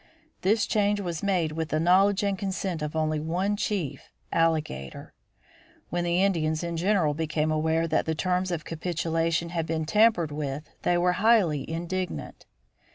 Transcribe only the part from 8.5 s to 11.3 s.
capitulation had been tampered with they were